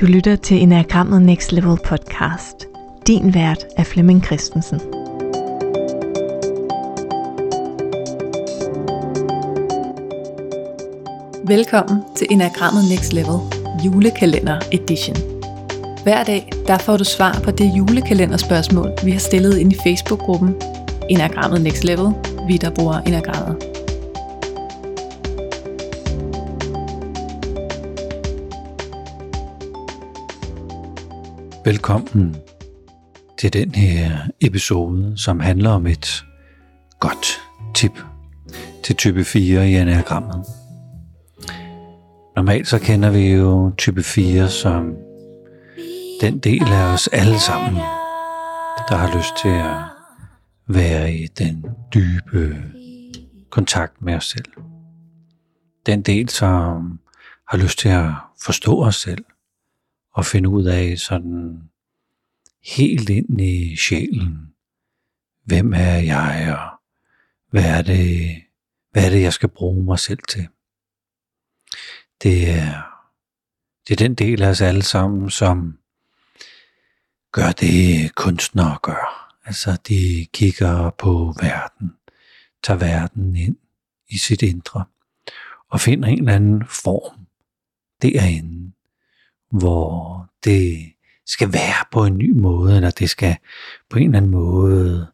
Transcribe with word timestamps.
Du 0.00 0.06
lytter 0.06 0.36
til 0.36 0.62
Enagrammet 0.62 1.22
Next 1.22 1.52
Level 1.52 1.78
podcast. 1.84 2.66
Din 3.06 3.34
vært 3.34 3.66
er 3.76 3.84
Flemming 3.84 4.24
Christensen. 4.24 4.80
Velkommen 11.48 12.02
til 12.16 12.26
Enagrammet 12.30 12.84
Next 12.90 13.12
Level 13.12 13.38
julekalender 13.84 14.60
edition. 14.72 15.16
Hver 16.02 16.24
dag 16.24 16.52
der 16.66 16.78
får 16.78 16.96
du 16.96 17.04
svar 17.04 17.40
på 17.44 17.50
det 17.50 17.72
julekalenderspørgsmål, 17.76 18.92
vi 19.04 19.10
har 19.10 19.20
stillet 19.20 19.58
ind 19.58 19.72
i 19.72 19.76
Facebook-gruppen 19.86 20.56
Enagrammet 21.10 21.60
Next 21.60 21.84
Level, 21.84 22.12
vi 22.46 22.56
der 22.56 22.70
bruger 22.70 22.98
Enagrammet. 23.00 23.79
Velkommen 31.64 32.36
til 33.38 33.52
den 33.52 33.74
her 33.74 34.18
episode, 34.40 35.12
som 35.16 35.40
handler 35.40 35.70
om 35.70 35.86
et 35.86 36.24
godt 37.00 37.40
tip 37.74 37.92
til 38.84 38.96
type 38.96 39.24
4 39.24 39.68
i 39.68 39.76
enagrammet. 39.76 40.44
Normalt 42.36 42.68
så 42.68 42.78
kender 42.78 43.10
vi 43.10 43.32
jo 43.32 43.72
type 43.78 44.02
4 44.02 44.48
som 44.48 44.96
den 46.20 46.38
del 46.38 46.62
af 46.62 46.92
os 46.92 47.08
alle 47.08 47.40
sammen, 47.40 47.74
der 48.88 48.96
har 48.96 49.16
lyst 49.16 49.36
til 49.42 49.48
at 49.48 49.76
være 50.68 51.14
i 51.14 51.26
den 51.26 51.66
dybe 51.94 52.56
kontakt 53.50 54.02
med 54.02 54.14
os 54.14 54.24
selv. 54.24 54.52
Den 55.86 56.02
del, 56.02 56.28
som 56.28 56.98
har 57.48 57.58
lyst 57.58 57.78
til 57.78 57.88
at 57.88 58.10
forstå 58.44 58.84
os 58.84 58.96
selv 58.96 59.24
og 60.12 60.26
finde 60.26 60.48
ud 60.48 60.64
af 60.64 60.98
sådan 60.98 61.62
helt 62.76 63.10
ind 63.10 63.40
i 63.40 63.76
sjælen. 63.76 64.54
Hvem 65.44 65.72
er 65.72 65.96
jeg, 65.96 66.56
og 66.58 66.80
hvad 67.50 67.78
er 67.78 67.82
det, 67.82 68.36
hvad 68.92 69.06
er 69.06 69.10
det 69.10 69.22
jeg 69.22 69.32
skal 69.32 69.48
bruge 69.48 69.84
mig 69.84 69.98
selv 69.98 70.20
til? 70.28 70.48
Det 72.22 72.50
er, 72.50 72.82
det 73.88 73.92
er 73.92 74.08
den 74.08 74.14
del 74.14 74.42
af 74.42 74.48
os 74.48 74.60
alle 74.60 74.82
sammen, 74.82 75.30
som 75.30 75.78
gør 77.32 77.52
det 77.52 78.14
kunstnere 78.14 78.78
gør. 78.82 79.30
Altså 79.44 79.78
de 79.88 80.26
kigger 80.32 80.90
på 80.90 81.34
verden, 81.40 81.92
tager 82.62 82.78
verden 82.78 83.36
ind 83.36 83.56
i 84.08 84.18
sit 84.18 84.42
indre 84.42 84.84
og 85.68 85.80
finder 85.80 86.08
en 86.08 86.18
eller 86.18 86.34
anden 86.34 86.66
form 86.66 87.26
derinde, 88.02 88.72
hvor 89.50 90.26
det 90.44 90.92
skal 91.26 91.52
være 91.52 91.84
på 91.92 92.04
en 92.04 92.18
ny 92.18 92.32
måde, 92.32 92.76
eller 92.76 92.90
det 92.90 93.10
skal 93.10 93.36
på 93.90 93.98
en 93.98 94.04
eller 94.04 94.16
anden 94.16 94.30
måde 94.30 95.06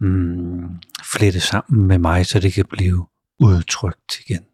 mm, 0.00 0.80
flette 1.04 1.40
sammen 1.40 1.86
med 1.86 1.98
mig, 1.98 2.26
så 2.26 2.40
det 2.40 2.52
kan 2.52 2.64
blive 2.64 3.06
udtrykt 3.38 4.20
igen. 4.20 4.44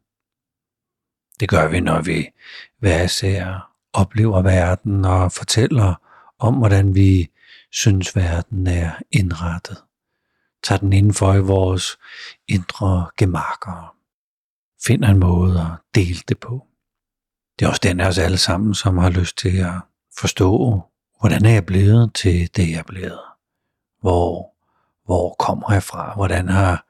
Det 1.41 1.48
gør 1.48 1.68
vi, 1.68 1.80
når 1.80 2.02
vi 2.02 2.28
hver 2.78 3.02
især 3.02 3.72
oplever 3.92 4.42
verden 4.42 5.04
og 5.04 5.32
fortæller 5.32 5.94
om, 6.38 6.54
hvordan 6.54 6.94
vi 6.94 7.30
synes, 7.70 8.16
verden 8.16 8.66
er 8.66 8.91
indrettet. 9.10 9.76
Tag 10.62 10.80
den 10.80 10.92
indenfor 10.92 11.34
i 11.34 11.41
vores 11.41 11.98
indre 12.48 13.10
gemakker. 13.16 13.96
Finder 14.86 15.08
en 15.08 15.18
måde 15.18 15.60
at 15.60 15.78
dele 15.94 16.20
det 16.28 16.38
på. 16.38 16.66
Det 17.61 17.66
er 17.66 17.70
også 17.70 17.80
den 17.83 18.00
af 18.00 18.08
os 18.08 18.19
alle 18.19 18.39
sammen, 18.39 18.75
som 18.75 18.98
har 18.98 19.11
lyst 19.11 19.39
til 19.39 19.56
at 19.58 19.72
forstå, 20.20 20.83
hvordan 21.20 21.44
er 21.44 21.50
jeg 21.50 21.66
blevet 21.66 22.14
til 22.14 22.56
det, 22.56 22.70
jeg 22.70 22.78
er 22.78 22.83
blevet? 22.83 23.21
Hvor, 24.00 24.54
hvor 25.04 25.34
kommer 25.38 25.72
jeg 25.72 25.82
fra? 25.82 26.15
Hvordan 26.15 26.49
har 26.49 26.87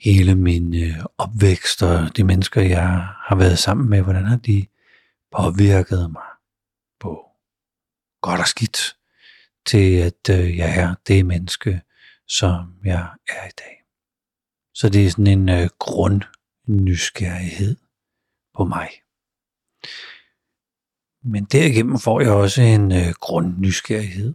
hele 0.00 0.34
min 0.34 0.74
øh, 0.74 1.04
opvækst 1.18 1.82
og 1.82 2.16
de 2.16 2.24
mennesker, 2.24 2.62
jeg 2.62 3.08
har 3.26 3.34
været 3.36 3.58
sammen 3.58 3.90
med, 3.90 4.02
hvordan 4.02 4.24
har 4.24 4.36
de 4.36 4.66
påvirket 5.36 6.10
mig 6.10 6.28
på 7.00 7.26
godt 8.20 8.40
og 8.40 8.46
skidt 8.46 8.96
til, 9.66 9.96
at 9.96 10.30
øh, 10.30 10.56
jeg 10.56 10.78
er 10.78 10.94
det 11.06 11.26
menneske, 11.26 11.82
som 12.28 12.74
jeg 12.84 13.08
er 13.28 13.46
i 13.46 13.54
dag. 13.58 13.82
Så 14.74 14.88
det 14.88 15.06
er 15.06 15.10
sådan 15.10 15.26
en 15.26 15.46
grund 15.78 16.22
grundnysgerrighed 16.66 17.76
på 18.56 18.64
mig. 18.64 18.88
Men 21.22 21.44
derigennem 21.44 21.98
får 21.98 22.20
jeg 22.20 22.30
også 22.30 22.62
en 22.62 22.92
øh, 22.92 23.14
grundnysgerrighed 23.20 24.34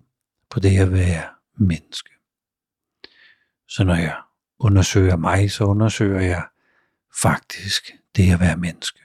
på 0.50 0.60
det 0.60 0.80
at 0.80 0.92
være 0.92 1.24
menneske. 1.56 2.10
Så 3.68 3.84
når 3.84 3.96
jeg 3.96 4.22
undersøger 4.60 5.16
mig, 5.16 5.52
så 5.52 5.64
undersøger 5.64 6.22
jeg 6.22 6.48
faktisk 7.22 7.92
det 8.16 8.34
at 8.34 8.40
være 8.40 8.58
menneske. 8.58 9.00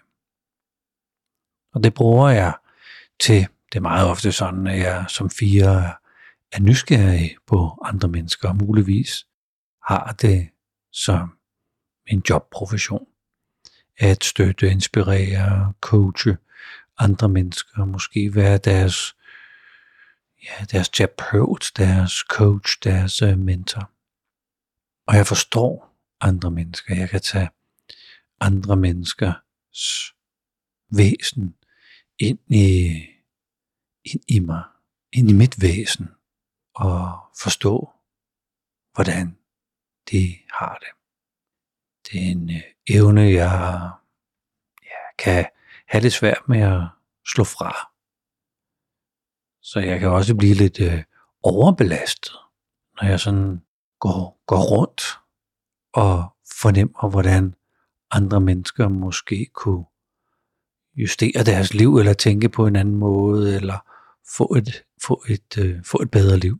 Og 1.74 1.84
det 1.84 1.94
bruger 1.94 2.28
jeg 2.28 2.54
til, 3.20 3.48
det 3.72 3.78
er 3.78 3.80
meget 3.80 4.08
ofte 4.08 4.32
sådan, 4.32 4.66
at 4.66 4.78
jeg 4.78 5.04
som 5.08 5.30
fire 5.30 5.94
er 6.52 6.60
nysgerrig 6.60 7.36
på 7.46 7.78
andre 7.84 8.08
mennesker, 8.08 8.48
og 8.48 8.56
muligvis 8.56 9.26
har 9.82 10.12
det 10.12 10.48
som 10.92 11.38
en 12.06 12.22
jobprofession. 12.30 13.06
At 13.98 14.24
støtte, 14.24 14.70
inspirere, 14.70 15.72
coache, 15.80 16.36
andre 16.98 17.28
mennesker, 17.28 17.84
måske 17.84 18.34
være 18.34 18.58
deres, 18.58 19.16
ja, 20.44 20.64
deres 20.64 20.88
terapeut, 20.88 21.72
deres 21.76 22.12
coach, 22.12 22.78
deres 22.84 23.22
øh, 23.22 23.38
mentor. 23.38 23.90
Og 25.06 25.16
jeg 25.16 25.26
forstår 25.26 25.96
andre 26.20 26.50
mennesker. 26.50 26.94
Jeg 26.94 27.10
kan 27.10 27.20
tage 27.20 27.48
andre 28.40 28.76
menneskers 28.76 30.14
væsen 30.90 31.54
ind 32.18 32.38
i, 32.48 32.86
ind 34.04 34.22
i 34.28 34.38
mig, 34.38 34.64
ind 35.12 35.30
i 35.30 35.32
mit 35.32 35.62
væsen, 35.62 36.08
og 36.74 37.18
forstå, 37.42 37.90
hvordan 38.94 39.38
de 40.10 40.36
har 40.52 40.78
det. 40.80 40.95
Det 42.10 42.26
er 42.26 42.30
en 42.30 42.50
øh, 42.50 42.62
evne, 42.88 43.22
jeg 43.22 43.90
ja, 44.82 45.14
kan 45.18 45.46
have 45.88 46.02
det 46.02 46.12
svært 46.12 46.48
med 46.48 46.60
at 46.60 46.82
slå 47.28 47.44
fra. 47.44 47.92
Så 49.62 49.80
jeg 49.80 50.00
kan 50.00 50.08
også 50.08 50.34
blive 50.34 50.54
lidt 50.54 50.80
øh, 50.80 51.02
overbelastet, 51.42 52.32
når 53.00 53.08
jeg 53.08 53.20
sådan 53.20 53.62
går, 54.00 54.42
går 54.46 54.62
rundt 54.62 55.02
og 55.92 56.36
fornemmer, 56.62 57.10
hvordan 57.10 57.54
andre 58.10 58.40
mennesker 58.40 58.88
måske 58.88 59.46
kunne 59.52 59.84
justere 60.96 61.44
deres 61.44 61.74
liv, 61.74 61.96
eller 61.96 62.12
tænke 62.12 62.48
på 62.48 62.66
en 62.66 62.76
anden 62.76 62.96
måde, 62.96 63.56
eller 63.56 63.78
få 64.36 64.54
et, 64.54 64.84
få 65.06 65.24
et, 65.28 65.58
øh, 65.58 65.84
få 65.84 66.02
et 66.02 66.10
bedre 66.10 66.36
liv. 66.38 66.58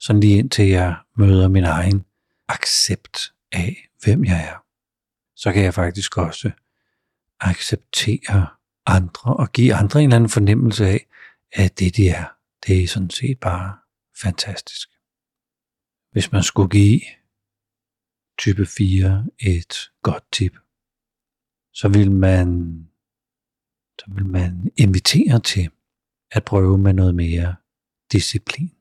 Sådan 0.00 0.20
lige 0.20 0.38
indtil 0.38 0.68
jeg 0.68 0.96
møder 1.16 1.48
min 1.48 1.64
egen 1.64 2.04
accept 2.48 3.32
af, 3.52 3.88
hvem 4.04 4.24
jeg 4.24 4.44
er. 4.44 4.64
Så 5.36 5.52
kan 5.52 5.64
jeg 5.64 5.74
faktisk 5.74 6.16
også 6.16 6.50
acceptere 7.40 8.46
andre 8.86 9.36
og 9.36 9.52
give 9.52 9.74
andre 9.74 10.00
en 10.00 10.04
eller 10.08 10.16
anden 10.16 10.30
fornemmelse 10.30 10.86
af, 10.86 11.06
at 11.52 11.78
det 11.78 11.96
de 11.96 12.08
er, 12.08 12.24
det 12.66 12.82
er 12.82 12.88
sådan 12.88 13.10
set 13.10 13.40
bare 13.40 13.78
fantastisk. 14.22 14.88
Hvis 16.12 16.32
man 16.32 16.42
skulle 16.42 16.68
give 16.68 17.00
type 18.38 18.66
4 18.66 19.26
et 19.38 19.90
godt 20.02 20.24
tip, 20.32 20.52
så 21.72 21.88
vil 21.88 22.10
man, 22.10 22.48
så 23.98 24.04
vil 24.08 24.26
man 24.26 24.70
invitere 24.76 25.40
til 25.40 25.70
at 26.30 26.44
prøve 26.44 26.78
med 26.78 26.92
noget 26.92 27.14
mere 27.14 27.56
disciplin. 28.12 28.74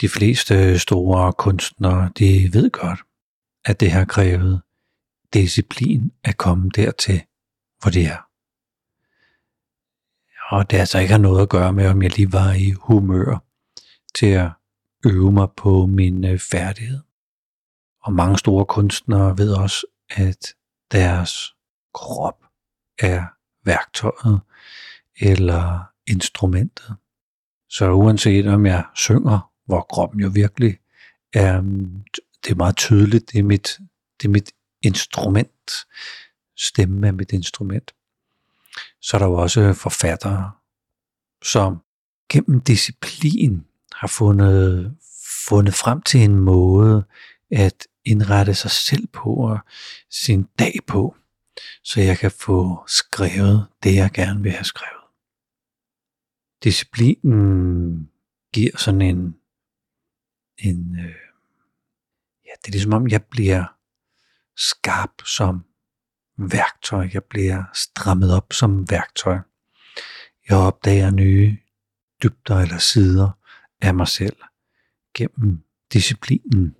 De 0.00 0.08
fleste 0.08 0.78
store 0.78 1.32
kunstnere, 1.32 2.10
de 2.18 2.50
ved 2.52 2.70
godt, 2.70 3.00
at 3.66 3.80
det 3.80 3.90
har 3.90 4.04
krævet 4.04 4.62
disciplin 5.34 6.12
at 6.24 6.36
komme 6.36 6.70
dertil, 6.70 7.22
hvor 7.82 7.90
det 7.90 8.06
er. 8.06 8.26
Og 10.50 10.70
det 10.70 10.76
altså 10.76 10.98
ikke 10.98 11.12
har 11.12 11.18
noget 11.18 11.42
at 11.42 11.48
gøre 11.48 11.72
med, 11.72 11.86
om 11.86 12.02
jeg 12.02 12.16
lige 12.16 12.32
var 12.32 12.52
i 12.52 12.70
humør 12.70 13.38
til 14.14 14.26
at 14.26 14.50
øve 15.06 15.32
mig 15.32 15.48
på 15.56 15.86
min 15.86 16.24
øh, 16.24 16.38
færdighed. 16.38 17.00
Og 18.02 18.12
mange 18.12 18.38
store 18.38 18.66
kunstnere 18.66 19.38
ved 19.38 19.54
også, 19.54 19.86
at 20.10 20.54
deres 20.92 21.54
krop 21.94 22.44
er 22.98 23.24
værktøjet 23.64 24.40
eller 25.20 25.80
instrumentet. 26.06 26.96
Så 27.68 27.90
uanset 27.90 28.46
om 28.46 28.66
jeg 28.66 28.84
synger, 28.94 29.52
hvor 29.64 29.80
kroppen 29.80 30.20
jo 30.20 30.28
virkelig 30.34 30.78
er, 31.32 31.60
mm, 31.60 32.04
det 32.46 32.52
er 32.52 32.56
meget 32.56 32.76
tydeligt, 32.76 33.32
det 33.32 33.38
er 33.38 33.42
mit, 33.42 33.78
det 34.20 34.28
er 34.28 34.32
mit 34.32 34.52
instrument, 34.82 35.86
stemme 36.56 37.06
er 37.06 37.12
mit 37.12 37.32
instrument. 37.32 37.94
Så 39.00 39.16
er 39.16 39.18
der 39.18 39.26
jo 39.26 39.34
også 39.34 39.72
forfattere, 39.72 40.52
som 41.44 41.82
gennem 42.32 42.60
disciplin 42.60 43.64
har 43.92 44.08
fundet, 44.08 44.96
fundet 45.48 45.74
frem 45.74 46.02
til 46.02 46.20
en 46.20 46.36
måde 46.36 47.04
at 47.50 47.86
indrette 48.04 48.54
sig 48.54 48.70
selv 48.70 49.06
på 49.06 49.34
og 49.34 49.58
sin 50.10 50.42
dag 50.58 50.74
på, 50.86 51.16
så 51.84 52.00
jeg 52.00 52.18
kan 52.18 52.30
få 52.30 52.84
skrevet 52.86 53.66
det, 53.82 53.94
jeg 53.94 54.10
gerne 54.10 54.42
vil 54.42 54.52
have 54.52 54.64
skrevet. 54.64 55.02
Disciplinen 56.64 58.10
giver 58.52 58.76
sådan 58.76 59.02
en, 59.02 59.36
en 60.58 60.98
øh, 60.98 61.25
det 62.62 62.68
er 62.68 62.72
ligesom 62.72 62.92
om, 62.92 63.08
jeg 63.08 63.24
bliver 63.24 63.64
skarp 64.56 65.22
som 65.24 65.64
værktøj. 66.38 67.08
Jeg 67.12 67.24
bliver 67.24 67.64
strammet 67.74 68.34
op 68.34 68.52
som 68.52 68.90
værktøj. 68.90 69.38
Jeg 70.48 70.56
opdager 70.56 71.10
nye 71.10 71.58
dybder 72.22 72.56
eller 72.56 72.78
sider 72.78 73.30
af 73.80 73.94
mig 73.94 74.08
selv 74.08 74.36
gennem 75.14 75.62
disciplinen. 75.92 76.76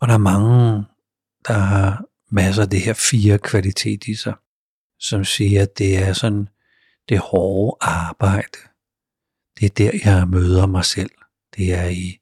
Og 0.00 0.08
der 0.08 0.14
er 0.14 0.18
mange, 0.18 0.84
der 1.48 1.58
har 1.58 2.04
masser 2.30 2.62
af 2.62 2.70
det 2.70 2.80
her 2.80 2.94
fire 2.94 3.38
kvalitet 3.38 4.06
i 4.06 4.14
sig, 4.14 4.34
som 4.98 5.24
siger, 5.24 5.62
at 5.62 5.78
det 5.78 5.98
er 5.98 6.12
sådan 6.12 6.48
det 7.08 7.18
hårde 7.18 7.76
arbejde. 7.80 8.58
Det 9.58 9.66
er 9.66 9.74
der, 9.74 9.90
jeg 10.04 10.28
møder 10.28 10.66
mig 10.66 10.84
selv. 10.84 11.10
Det 11.56 11.74
er 11.74 11.88
i 11.88 12.20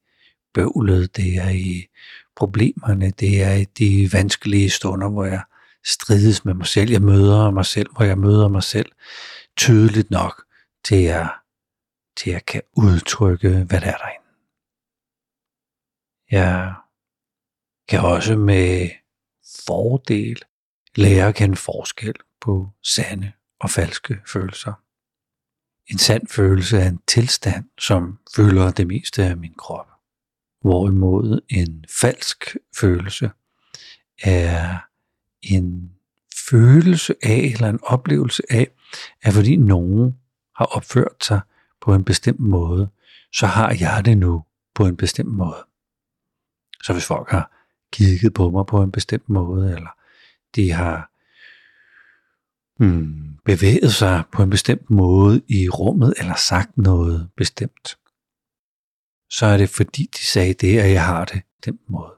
bøvlet, 0.54 1.16
det 1.16 1.36
er 1.36 1.50
i 1.50 1.86
problemerne, 2.36 3.10
det 3.10 3.42
er 3.42 3.52
i 3.52 3.64
de 3.64 4.12
vanskelige 4.12 4.70
stunder, 4.70 5.08
hvor 5.08 5.24
jeg 5.24 5.42
strides 5.84 6.44
med 6.44 6.54
mig 6.54 6.66
selv. 6.66 6.90
Jeg 6.90 7.02
møder 7.02 7.50
mig 7.50 7.66
selv, 7.66 7.92
hvor 7.96 8.04
jeg 8.04 8.18
møder 8.18 8.48
mig 8.48 8.62
selv 8.62 8.92
tydeligt 9.56 10.10
nok, 10.10 10.44
til 10.84 10.98
jeg, 10.98 11.28
til 12.16 12.32
jeg 12.32 12.46
kan 12.46 12.62
udtrykke, 12.76 13.48
hvad 13.48 13.80
der 13.80 13.86
er 13.86 13.96
derinde. 13.96 14.24
Jeg 16.30 16.74
kan 17.88 18.00
også 18.00 18.36
med 18.36 18.90
fordel 19.66 20.42
lære 20.96 21.28
at 21.28 21.34
kende 21.34 21.56
forskel 21.56 22.14
på 22.40 22.70
sande 22.82 23.32
og 23.60 23.70
falske 23.70 24.18
følelser. 24.26 24.72
En 25.86 25.98
sand 25.98 26.28
følelse 26.28 26.78
er 26.78 26.88
en 26.88 27.00
tilstand, 27.06 27.64
som 27.78 28.18
fylder 28.36 28.70
det 28.70 28.86
meste 28.86 29.24
af 29.24 29.36
min 29.36 29.54
krop. 29.54 29.93
Hvorimod 30.64 31.40
en 31.48 31.84
falsk 32.00 32.56
følelse 32.76 33.30
er 34.22 34.76
en 35.42 35.90
følelse 36.50 37.14
af, 37.22 37.52
eller 37.54 37.68
en 37.68 37.78
oplevelse 37.82 38.42
af, 38.50 38.68
at 39.22 39.32
fordi 39.32 39.56
nogen 39.56 40.16
har 40.56 40.64
opført 40.64 41.24
sig 41.24 41.40
på 41.80 41.94
en 41.94 42.04
bestemt 42.04 42.40
måde, 42.40 42.88
så 43.32 43.46
har 43.46 43.76
jeg 43.80 44.02
det 44.04 44.18
nu 44.18 44.44
på 44.74 44.86
en 44.86 44.96
bestemt 44.96 45.34
måde. 45.34 45.64
Så 46.82 46.92
hvis 46.92 47.06
folk 47.06 47.30
har 47.30 47.52
kigget 47.92 48.34
på 48.34 48.50
mig 48.50 48.66
på 48.66 48.82
en 48.82 48.92
bestemt 48.92 49.28
måde, 49.28 49.74
eller 49.74 49.90
de 50.54 50.72
har 50.72 51.10
hmm, 52.84 53.38
bevæget 53.44 53.94
sig 53.94 54.22
på 54.32 54.42
en 54.42 54.50
bestemt 54.50 54.90
måde 54.90 55.42
i 55.48 55.68
rummet, 55.68 56.14
eller 56.18 56.34
sagt 56.34 56.78
noget 56.78 57.28
bestemt, 57.36 57.98
så 59.36 59.46
er 59.46 59.56
det 59.56 59.70
fordi, 59.70 60.10
de 60.16 60.24
sagde 60.24 60.54
det, 60.54 60.78
at 60.78 60.90
jeg 60.90 61.06
har 61.06 61.24
det 61.24 61.42
den 61.64 61.78
måde. 61.88 62.14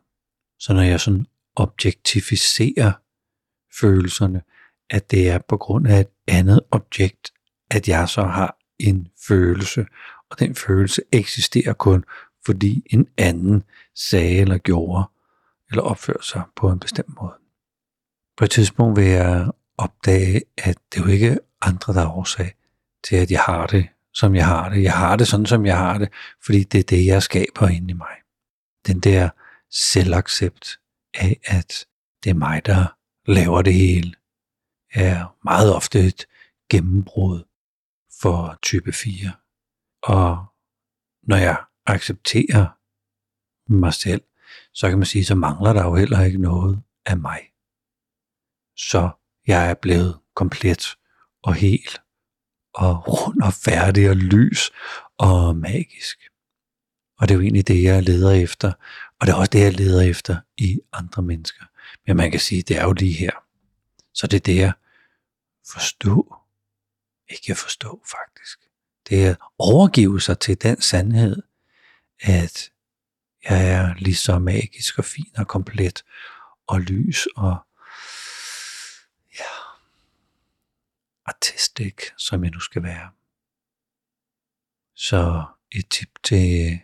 Så 0.58 0.72
når 0.72 0.82
jeg 0.82 1.00
sådan 1.00 1.26
objektificerer 1.56 2.92
følelserne, 3.80 4.42
at 4.90 5.10
det 5.10 5.30
er 5.30 5.38
på 5.38 5.56
grund 5.56 5.86
af 5.86 6.00
et 6.00 6.08
andet 6.28 6.60
objekt, 6.70 7.32
at 7.70 7.88
jeg 7.88 8.08
så 8.08 8.22
har 8.22 8.58
en 8.78 9.08
følelse, 9.28 9.86
og 10.30 10.38
den 10.38 10.54
følelse 10.54 11.02
eksisterer 11.12 11.72
kun, 11.72 12.04
fordi 12.46 12.82
en 12.90 13.08
anden 13.18 13.62
sagde 13.94 14.36
eller 14.36 14.58
gjorde, 14.58 15.04
eller 15.70 15.82
opførte 15.82 16.26
sig 16.26 16.42
på 16.56 16.70
en 16.70 16.78
bestemt 16.78 17.14
måde. 17.20 17.34
På 18.36 18.44
et 18.44 18.50
tidspunkt 18.50 19.00
vil 19.00 19.06
jeg 19.06 19.50
opdage, 19.78 20.42
at 20.56 20.78
det 20.94 21.00
jo 21.00 21.06
ikke 21.06 21.28
er 21.28 21.38
andre, 21.62 21.94
der 21.94 22.00
er 22.00 22.16
årsag 22.16 22.54
til, 23.04 23.16
at 23.16 23.30
jeg 23.30 23.40
har 23.40 23.66
det, 23.66 23.88
som 24.16 24.34
jeg 24.34 24.46
har 24.46 24.68
det. 24.68 24.82
Jeg 24.82 24.92
har 24.92 25.16
det 25.16 25.28
sådan, 25.28 25.46
som 25.46 25.66
jeg 25.66 25.78
har 25.78 25.98
det, 25.98 26.08
fordi 26.44 26.62
det 26.62 26.78
er 26.78 26.82
det, 26.82 27.06
jeg 27.06 27.22
skaber 27.22 27.68
inde 27.68 27.90
i 27.90 27.92
mig. 27.92 28.16
Den 28.86 29.00
der 29.00 29.30
selvaccept 29.70 30.80
af, 31.14 31.40
at 31.44 31.86
det 32.24 32.30
er 32.30 32.34
mig, 32.34 32.66
der 32.66 32.96
laver 33.26 33.62
det 33.62 33.74
hele, 33.74 34.14
er 34.94 35.36
meget 35.44 35.74
ofte 35.74 36.00
et 36.06 36.26
gennembrud 36.70 37.44
for 38.20 38.58
type 38.62 38.92
4. 38.92 39.32
Og 40.02 40.46
når 41.22 41.36
jeg 41.36 41.64
accepterer 41.86 42.66
mig 43.72 43.94
selv, 43.94 44.22
så 44.72 44.88
kan 44.88 44.98
man 44.98 45.06
sige, 45.06 45.24
så 45.24 45.34
mangler 45.34 45.72
der 45.72 45.84
jo 45.84 45.94
heller 45.94 46.22
ikke 46.22 46.38
noget 46.38 46.82
af 47.06 47.16
mig. 47.16 47.40
Så 48.76 49.10
jeg 49.46 49.70
er 49.70 49.74
blevet 49.74 50.18
komplet 50.34 50.96
og 51.42 51.54
helt 51.54 52.00
og 52.76 53.08
rund 53.08 53.42
og 53.42 53.52
færdig 53.52 54.10
og 54.10 54.16
lys 54.16 54.70
og 55.18 55.56
magisk. 55.56 56.18
Og 57.18 57.28
det 57.28 57.34
er 57.34 57.36
jo 57.36 57.42
egentlig 57.42 57.68
det, 57.68 57.82
jeg 57.82 58.02
leder 58.02 58.30
efter. 58.30 58.72
Og 59.20 59.26
det 59.26 59.32
er 59.32 59.36
også 59.36 59.50
det, 59.50 59.60
jeg 59.60 59.72
leder 59.72 60.02
efter 60.02 60.36
i 60.56 60.80
andre 60.92 61.22
mennesker. 61.22 61.64
Men 62.06 62.16
man 62.16 62.30
kan 62.30 62.40
sige, 62.40 62.62
det 62.62 62.76
er 62.78 62.84
jo 62.84 62.92
lige 62.92 63.12
her. 63.12 63.32
Så 64.14 64.26
det 64.26 64.36
er 64.36 64.40
det, 64.40 64.56
jeg 64.56 64.72
forstå. 65.72 66.36
Ikke 67.28 67.50
at 67.50 67.56
forstå, 67.56 68.02
faktisk. 68.10 68.58
Det 69.08 69.26
er 69.26 69.30
at 69.30 69.36
overgive 69.58 70.20
sig 70.20 70.38
til 70.38 70.62
den 70.62 70.80
sandhed, 70.80 71.42
at 72.20 72.70
jeg 73.44 73.70
er 73.70 73.94
lige 73.94 74.16
så 74.16 74.38
magisk 74.38 74.98
og 74.98 75.04
fin 75.04 75.32
og 75.36 75.48
komplet 75.48 76.04
og 76.66 76.80
lys 76.80 77.26
og 77.36 77.56
ja, 79.38 79.65
artistic, 81.26 81.94
som 82.18 82.44
jeg 82.44 82.52
nu 82.52 82.60
skal 82.60 82.82
være. 82.82 83.10
Så 84.94 85.44
et 85.72 85.88
tip 85.90 86.08
til, 86.24 86.78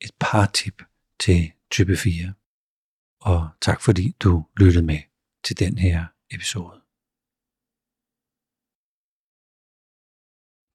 et 0.00 0.10
par 0.20 0.46
tip 0.46 0.82
til 1.20 1.52
type 1.70 1.96
4. 1.96 2.34
Og 3.20 3.48
tak 3.60 3.82
fordi 3.82 4.16
du 4.20 4.44
lyttede 4.56 4.84
med 4.84 4.98
til 5.44 5.58
den 5.58 5.78
her 5.78 6.06
episode. 6.30 6.80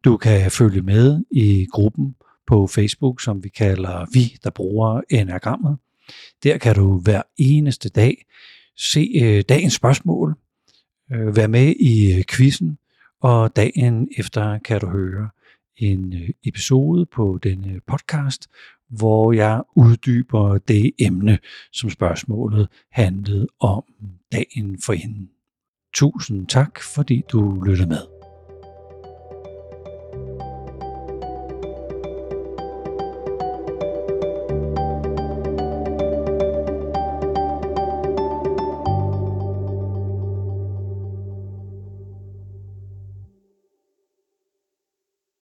Du 0.03 0.17
kan 0.17 0.51
følge 0.51 0.81
med 0.81 1.23
i 1.31 1.67
gruppen 1.71 2.15
på 2.47 2.67
Facebook, 2.67 3.21
som 3.21 3.43
vi 3.43 3.49
kalder 3.49 4.05
Vi, 4.13 4.37
der 4.43 4.49
bruger 4.49 5.01
enagrammet. 5.09 5.77
Der 6.43 6.57
kan 6.57 6.75
du 6.75 6.99
hver 6.99 7.21
eneste 7.37 7.89
dag 7.89 8.25
se 8.77 9.11
øh, 9.23 9.43
dagens 9.49 9.73
spørgsmål, 9.73 10.35
øh, 11.11 11.35
være 11.35 11.47
med 11.47 11.75
i 11.79 12.17
øh, 12.17 12.23
quizzen, 12.29 12.77
og 13.21 13.55
dagen 13.55 14.09
efter 14.17 14.59
kan 14.59 14.81
du 14.81 14.87
høre 14.87 15.29
en 15.77 16.13
øh, 16.13 16.29
episode 16.45 17.05
på 17.05 17.39
denne 17.43 17.79
podcast, 17.87 18.49
hvor 18.89 19.33
jeg 19.33 19.61
uddyber 19.75 20.57
det 20.57 20.91
emne, 20.99 21.39
som 21.71 21.89
spørgsmålet 21.89 22.67
handlede 22.91 23.47
om 23.59 23.83
dagen 24.31 24.81
for 24.85 24.93
hende. 24.93 25.27
Tusind 25.93 26.47
tak, 26.47 26.79
fordi 26.79 27.23
du 27.31 27.61
lyttede 27.65 27.89
med. 27.89 28.12